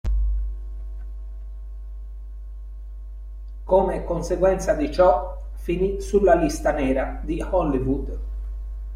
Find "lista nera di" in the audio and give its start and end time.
6.33-7.39